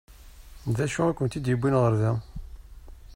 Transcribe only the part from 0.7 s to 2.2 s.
D acu i kent-id-yewwin ɣer da?